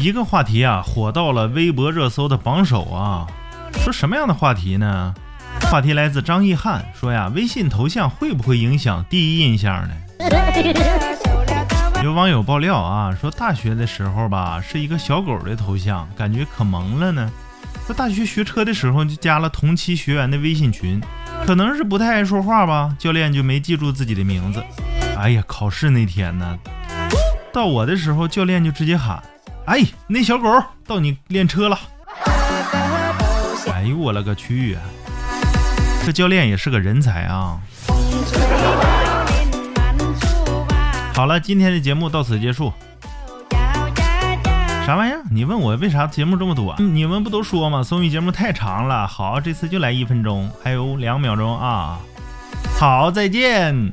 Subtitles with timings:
[0.00, 3.26] 一个话题啊，火到了微博热搜的榜首啊。
[3.74, 5.14] 说什么样的话题呢？
[5.70, 9.94] 话题来自张一汉，说呀，微信头像会不会影响第一印象呢？
[12.02, 17.30] 有网友爆料啊，说大学的时候吧，是一个小狗的头像，感觉可萌了呢。
[17.86, 20.98] 说大学学车的时候就加了同期学员的微信群，
[21.44, 24.64] 可能是不太爱说话吧，教练就没记住自己的名字。
[25.18, 26.58] 哎呀，考试那天呢，
[27.52, 29.22] 到我的时候，教练就直接喊
[29.70, 30.48] ：“哎，那小狗
[30.84, 31.78] 到你练车了。”
[33.72, 34.82] 哎呦我勒个去啊！
[36.04, 37.56] 这教练也是个人才啊！
[41.14, 42.72] 好了，今天的节目到此结束。
[44.84, 45.22] 啥玩意儿？
[45.30, 46.76] 你问我为啥节目这么短？
[46.78, 47.84] 你们不都说吗？
[47.84, 49.06] 综艺节目太长了。
[49.06, 52.00] 好，这次就来一分钟，还有两秒钟啊！
[52.76, 53.92] 好，再见。